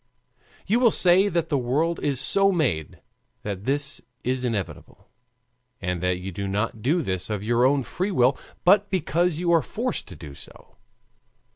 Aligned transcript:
You 0.65 0.79
will 0.79 0.89
say 0.89 1.29
that 1.29 1.49
the 1.49 1.59
world 1.59 1.99
is 2.01 2.19
so 2.19 2.51
made 2.51 3.01
that 3.43 3.65
this 3.65 4.01
is 4.23 4.43
inevitable, 4.43 5.11
and 5.79 6.01
that 6.01 6.17
you 6.17 6.31
do 6.31 6.47
not 6.47 6.81
do 6.81 7.03
this 7.03 7.29
of 7.29 7.43
your 7.43 7.65
own 7.65 7.83
free 7.83 8.09
will, 8.09 8.35
but 8.65 8.89
because 8.89 9.37
you 9.37 9.51
are 9.51 9.61
forced 9.61 10.07
to 10.07 10.15
do 10.15 10.33
so. 10.33 10.77